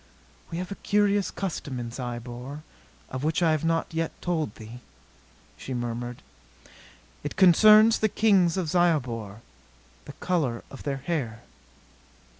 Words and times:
"We 0.49 0.57
have 0.57 0.71
a 0.71 0.81
curious 0.81 1.29
custom 1.29 1.79
in 1.79 1.91
Zyobor 1.91 2.63
of 3.11 3.23
which 3.23 3.43
I 3.43 3.51
have 3.51 3.63
not 3.63 3.93
yet 3.93 4.19
told 4.19 4.55
thee," 4.55 4.79
she 5.57 5.75
murmured. 5.75 6.23
"It 7.23 7.35
concerns 7.35 7.99
the 7.99 8.09
kings 8.09 8.57
of 8.57 8.67
Zyobor. 8.67 9.41
The 10.05 10.13
color 10.13 10.63
of 10.71 10.81
their 10.81 10.97
hair." 11.05 11.43